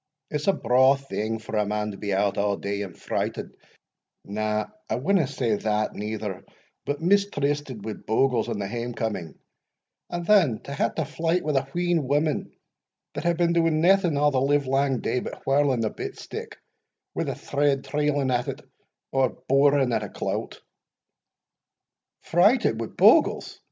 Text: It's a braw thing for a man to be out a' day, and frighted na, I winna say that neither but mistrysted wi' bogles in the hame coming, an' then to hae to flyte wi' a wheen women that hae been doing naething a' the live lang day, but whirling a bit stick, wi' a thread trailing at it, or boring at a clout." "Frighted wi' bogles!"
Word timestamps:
It's 0.31 0.47
a 0.47 0.53
braw 0.53 0.95
thing 0.95 1.37
for 1.37 1.55
a 1.57 1.65
man 1.67 1.91
to 1.91 1.97
be 1.97 2.11
out 2.11 2.35
a' 2.35 2.57
day, 2.59 2.81
and 2.81 2.97
frighted 2.97 3.55
na, 4.25 4.65
I 4.89 4.95
winna 4.95 5.27
say 5.27 5.57
that 5.57 5.93
neither 5.93 6.43
but 6.87 7.01
mistrysted 7.03 7.83
wi' 7.85 7.93
bogles 7.93 8.49
in 8.49 8.57
the 8.57 8.67
hame 8.67 8.95
coming, 8.95 9.35
an' 10.09 10.23
then 10.23 10.59
to 10.63 10.73
hae 10.73 10.89
to 10.95 11.05
flyte 11.05 11.43
wi' 11.43 11.53
a 11.53 11.65
wheen 11.65 12.07
women 12.07 12.51
that 13.13 13.25
hae 13.25 13.33
been 13.33 13.53
doing 13.53 13.79
naething 13.79 14.17
a' 14.17 14.31
the 14.31 14.41
live 14.41 14.65
lang 14.65 15.01
day, 15.01 15.19
but 15.19 15.45
whirling 15.45 15.85
a 15.85 15.91
bit 15.91 16.17
stick, 16.17 16.57
wi' 17.13 17.25
a 17.31 17.35
thread 17.35 17.83
trailing 17.83 18.31
at 18.31 18.47
it, 18.47 18.59
or 19.11 19.29
boring 19.47 19.93
at 19.93 20.01
a 20.01 20.09
clout." 20.09 20.61
"Frighted 22.23 22.79
wi' 22.81 22.87
bogles!" 22.87 23.59